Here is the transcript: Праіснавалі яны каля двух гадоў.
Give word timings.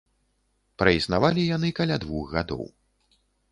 Праіснавалі 0.83 1.45
яны 1.55 1.69
каля 1.81 2.01
двух 2.07 2.35
гадоў. 2.35 2.67